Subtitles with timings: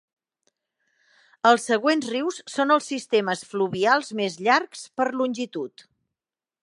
[1.49, 5.87] Els següents rius són els sistemes fluvials més llargs, per longitud.